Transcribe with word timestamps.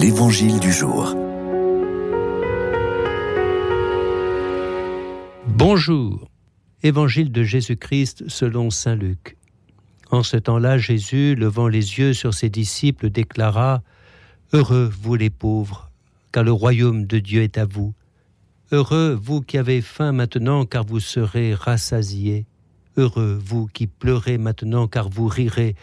L'Évangile 0.00 0.60
du 0.60 0.72
jour. 0.72 1.12
Bonjour. 5.48 6.28
Évangile 6.84 7.32
de 7.32 7.42
Jésus-Christ 7.42 8.28
selon 8.28 8.70
Saint 8.70 8.94
Luc. 8.94 9.36
En 10.12 10.22
ce 10.22 10.36
temps-là, 10.36 10.78
Jésus, 10.78 11.34
levant 11.34 11.66
les 11.66 11.98
yeux 11.98 12.12
sur 12.12 12.32
ses 12.32 12.48
disciples, 12.48 13.10
déclara 13.10 13.82
Heureux, 14.52 14.88
vous 15.02 15.16
les 15.16 15.30
pauvres, 15.30 15.90
car 16.30 16.44
le 16.44 16.52
royaume 16.52 17.04
de 17.04 17.18
Dieu 17.18 17.42
est 17.42 17.58
à 17.58 17.64
vous. 17.64 17.92
Heureux, 18.70 19.18
vous 19.20 19.40
qui 19.40 19.58
avez 19.58 19.80
faim 19.80 20.12
maintenant, 20.12 20.64
car 20.64 20.84
vous 20.84 21.00
serez 21.00 21.54
rassasiés. 21.54 22.46
Heureux, 22.96 23.36
vous 23.44 23.66
qui 23.66 23.88
pleurez 23.88 24.38
maintenant, 24.38 24.86
car 24.86 25.08
vous 25.08 25.26
rirez. 25.26 25.74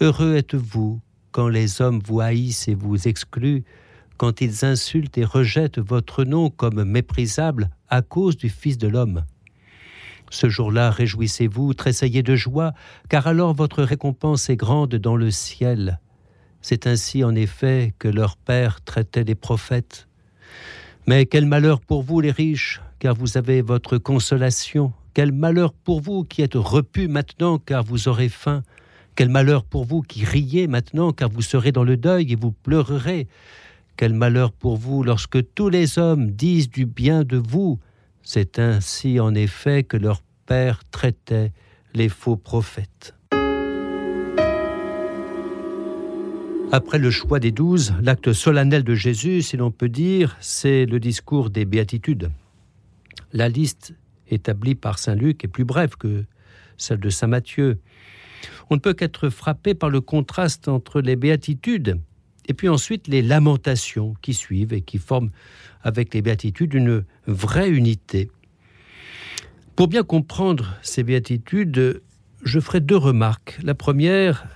Heureux 0.00 0.34
êtes-vous 0.34 1.00
quand 1.32 1.48
les 1.48 1.82
hommes 1.82 2.00
vous 2.04 2.20
haïssent 2.20 2.68
et 2.68 2.74
vous 2.74 3.08
excluent, 3.08 3.64
quand 4.16 4.40
ils 4.40 4.64
insultent 4.64 5.18
et 5.18 5.24
rejettent 5.24 5.80
votre 5.80 6.24
nom 6.24 6.50
comme 6.50 6.84
méprisable 6.84 7.70
à 7.88 8.02
cause 8.02 8.36
du 8.36 8.48
Fils 8.48 8.78
de 8.78 8.86
l'homme. 8.86 9.24
Ce 10.30 10.48
jour-là, 10.48 10.90
réjouissez-vous, 10.90 11.74
tressaillez 11.74 12.22
de 12.22 12.36
joie, 12.36 12.72
car 13.08 13.26
alors 13.26 13.52
votre 13.52 13.82
récompense 13.82 14.48
est 14.48 14.56
grande 14.56 14.94
dans 14.94 15.16
le 15.16 15.30
ciel. 15.30 16.00
C'est 16.62 16.86
ainsi 16.86 17.24
en 17.24 17.34
effet 17.34 17.92
que 17.98 18.08
leur 18.08 18.36
Père 18.36 18.80
traitait 18.82 19.24
les 19.24 19.34
prophètes. 19.34 20.06
Mais 21.06 21.26
quel 21.26 21.44
malheur 21.44 21.80
pour 21.80 22.02
vous 22.02 22.20
les 22.20 22.30
riches, 22.30 22.80
car 22.98 23.14
vous 23.14 23.36
avez 23.36 23.60
votre 23.60 23.98
consolation. 23.98 24.92
Quel 25.12 25.32
malheur 25.32 25.72
pour 25.72 26.00
vous 26.00 26.24
qui 26.24 26.40
êtes 26.40 26.54
repus 26.54 27.08
maintenant, 27.08 27.58
car 27.58 27.82
vous 27.82 28.08
aurez 28.08 28.28
faim. 28.28 28.62
Quel 29.14 29.28
malheur 29.28 29.64
pour 29.64 29.84
vous 29.84 30.00
qui 30.02 30.24
riez 30.24 30.66
maintenant, 30.66 31.12
car 31.12 31.28
vous 31.28 31.42
serez 31.42 31.72
dans 31.72 31.84
le 31.84 31.96
deuil 31.96 32.32
et 32.32 32.36
vous 32.36 32.52
pleurerez. 32.52 33.28
Quel 33.96 34.14
malheur 34.14 34.52
pour 34.52 34.76
vous 34.76 35.02
lorsque 35.02 35.38
tous 35.54 35.68
les 35.68 35.98
hommes 35.98 36.30
disent 36.30 36.70
du 36.70 36.86
bien 36.86 37.22
de 37.24 37.36
vous. 37.36 37.78
C'est 38.22 38.58
ainsi 38.58 39.20
en 39.20 39.34
effet 39.34 39.82
que 39.82 39.96
leur 39.96 40.22
Père 40.46 40.82
traitait 40.90 41.52
les 41.94 42.08
faux 42.08 42.36
prophètes. 42.36 43.14
Après 46.74 46.98
le 46.98 47.10
choix 47.10 47.38
des 47.38 47.52
douze, 47.52 47.92
l'acte 48.00 48.32
solennel 48.32 48.82
de 48.82 48.94
Jésus, 48.94 49.42
si 49.42 49.58
l'on 49.58 49.70
peut 49.70 49.90
dire, 49.90 50.36
c'est 50.40 50.86
le 50.86 50.98
discours 50.98 51.50
des 51.50 51.66
béatitudes. 51.66 52.30
La 53.34 53.50
liste 53.50 53.94
établie 54.28 54.74
par 54.74 54.98
Saint 54.98 55.14
Luc 55.14 55.44
est 55.44 55.48
plus 55.48 55.66
brève 55.66 55.96
que 55.96 56.24
celle 56.78 56.98
de 56.98 57.10
Saint 57.10 57.26
Matthieu. 57.26 57.78
On 58.70 58.76
ne 58.76 58.80
peut 58.80 58.94
qu'être 58.94 59.28
frappé 59.28 59.74
par 59.74 59.90
le 59.90 60.00
contraste 60.00 60.68
entre 60.68 61.00
les 61.00 61.16
béatitudes 61.16 61.98
et 62.48 62.54
puis 62.54 62.68
ensuite 62.68 63.08
les 63.08 63.22
lamentations 63.22 64.14
qui 64.22 64.34
suivent 64.34 64.72
et 64.72 64.82
qui 64.82 64.98
forment 64.98 65.30
avec 65.82 66.14
les 66.14 66.22
béatitudes 66.22 66.74
une 66.74 67.04
vraie 67.26 67.70
unité. 67.70 68.30
Pour 69.76 69.88
bien 69.88 70.02
comprendre 70.02 70.76
ces 70.82 71.02
béatitudes, 71.02 72.02
je 72.42 72.60
ferai 72.60 72.80
deux 72.80 72.96
remarques. 72.96 73.58
La 73.62 73.74
première, 73.74 74.46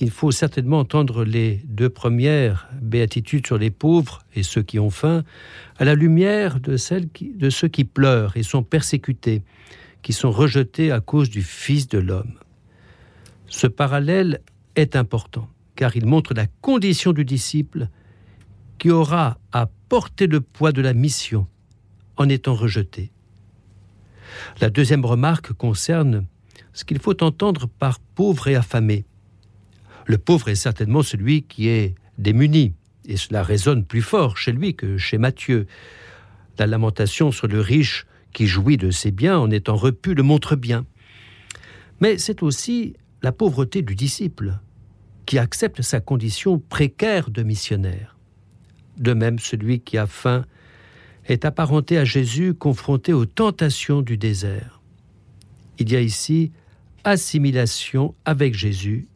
il 0.00 0.10
faut 0.10 0.30
certainement 0.30 0.78
entendre 0.78 1.24
les 1.24 1.60
deux 1.64 1.90
premières 1.90 2.68
béatitudes 2.80 3.46
sur 3.46 3.58
les 3.58 3.70
pauvres 3.70 4.22
et 4.34 4.42
ceux 4.42 4.62
qui 4.62 4.78
ont 4.78 4.90
faim 4.90 5.22
à 5.78 5.84
la 5.84 5.94
lumière 5.94 6.58
de, 6.58 6.76
celles 6.76 7.08
de 7.20 7.50
ceux 7.50 7.68
qui 7.68 7.84
pleurent 7.84 8.36
et 8.36 8.42
sont 8.42 8.62
persécutés, 8.62 9.42
qui 10.02 10.12
sont 10.12 10.30
rejetés 10.30 10.90
à 10.90 11.00
cause 11.00 11.30
du 11.30 11.42
Fils 11.42 11.86
de 11.88 11.98
l'homme. 11.98 12.34
Ce 13.52 13.66
parallèle 13.66 14.40
est 14.76 14.96
important 14.96 15.48
car 15.76 15.94
il 15.94 16.06
montre 16.06 16.32
la 16.34 16.46
condition 16.62 17.12
du 17.12 17.24
disciple 17.24 17.88
qui 18.78 18.90
aura 18.90 19.38
à 19.52 19.68
porter 19.88 20.26
le 20.26 20.40
poids 20.40 20.72
de 20.72 20.80
la 20.80 20.94
mission 20.94 21.46
en 22.16 22.28
étant 22.28 22.54
rejeté. 22.54 23.12
La 24.60 24.70
deuxième 24.70 25.04
remarque 25.04 25.52
concerne 25.52 26.26
ce 26.72 26.84
qu'il 26.84 26.98
faut 26.98 27.22
entendre 27.22 27.68
par 27.68 28.00
pauvre 28.00 28.48
et 28.48 28.56
affamé. 28.56 29.04
Le 30.06 30.16
pauvre 30.16 30.48
est 30.48 30.54
certainement 30.54 31.02
celui 31.02 31.42
qui 31.42 31.68
est 31.68 31.94
démuni, 32.16 32.72
et 33.06 33.18
cela 33.18 33.42
résonne 33.42 33.84
plus 33.84 34.02
fort 34.02 34.38
chez 34.38 34.52
lui 34.52 34.74
que 34.74 34.96
chez 34.96 35.18
Matthieu. 35.18 35.66
La 36.58 36.66
lamentation 36.66 37.30
sur 37.30 37.48
le 37.48 37.60
riche 37.60 38.06
qui 38.32 38.46
jouit 38.46 38.78
de 38.78 38.90
ses 38.90 39.10
biens 39.10 39.38
en 39.38 39.50
étant 39.50 39.76
repu 39.76 40.14
le 40.14 40.22
montre 40.22 40.56
bien. 40.56 40.86
Mais 42.00 42.16
c'est 42.16 42.42
aussi 42.42 42.94
la 43.22 43.32
pauvreté 43.32 43.82
du 43.82 43.94
disciple, 43.94 44.58
qui 45.26 45.38
accepte 45.38 45.82
sa 45.82 46.00
condition 46.00 46.58
précaire 46.58 47.30
de 47.30 47.42
missionnaire. 47.42 48.16
De 48.98 49.14
même, 49.14 49.38
celui 49.38 49.80
qui 49.80 49.96
a 49.96 50.06
faim 50.06 50.44
est 51.26 51.44
apparenté 51.44 51.98
à 51.98 52.04
Jésus 52.04 52.54
confronté 52.54 53.12
aux 53.12 53.26
tentations 53.26 54.02
du 54.02 54.18
désert. 54.18 54.82
Il 55.78 55.90
y 55.90 55.96
a 55.96 56.00
ici 56.00 56.52
assimilation 57.04 58.14
avec 58.24 58.54
Jésus 58.54 59.08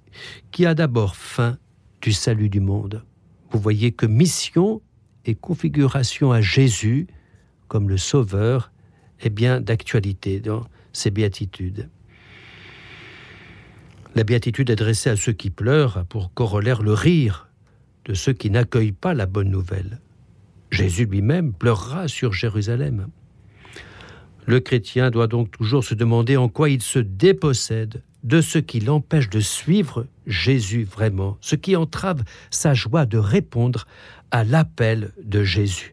qui 0.51 0.67
a 0.67 0.75
d'abord 0.75 1.17
faim 1.17 1.59
du 2.01 2.13
salut 2.13 2.49
du 2.49 2.61
monde. 2.61 3.05
Vous 3.51 3.59
voyez 3.59 3.93
que 3.93 4.07
mission 4.07 4.81
et 5.25 5.35
configuration 5.35 6.33
à 6.33 6.41
Jésus 6.41 7.07
comme 7.69 7.89
le 7.89 7.99
Sauveur 7.99 8.73
est 9.21 9.31
bien 9.31 9.61
d'actualité 9.61 10.41
dans 10.41 10.65
ces 10.93 11.11
béatitudes. 11.11 11.91
La 14.17 14.25
béatitude 14.25 14.71
adressée 14.71 15.11
à 15.11 15.17
ceux 15.17 15.35
qui 15.35 15.51
pleurent 15.51 16.07
pour 16.09 16.33
corollaire 16.33 16.83
le 16.83 16.95
rire 16.95 17.49
de 18.07 18.15
ceux 18.15 18.33
qui 18.33 18.49
n'accueillent 18.49 18.93
pas 18.93 19.13
la 19.13 19.27
bonne 19.27 19.51
nouvelle. 19.51 20.01
Jésus 20.71 21.05
lui-même 21.05 21.53
pleurera 21.53 22.09
sur 22.09 22.33
Jérusalem. 22.33 23.09
Le 24.47 24.61
chrétien 24.61 25.11
doit 25.11 25.27
donc 25.27 25.51
toujours 25.51 25.85
se 25.85 25.95
demander 25.95 26.39
en 26.39 26.49
quoi 26.49 26.71
il 26.71 26.81
se 26.81 26.99
dépossède 26.99 28.03
de 28.25 28.41
ce 28.41 28.59
qui 28.59 28.81
l'empêche 28.81 29.29
de 29.29 29.41
suivre 29.41 30.07
Jésus 30.27 30.85
vraiment, 30.85 31.37
ce 31.43 31.55
qui 31.55 31.77
entrave 31.77 32.23
sa 32.51 32.73
joie 32.73 33.05
de 33.05 33.19
répondre 33.19 33.87
à 34.31 34.45
l'appel 34.45 35.13
de 35.23 35.45
Jésus. 35.45 35.85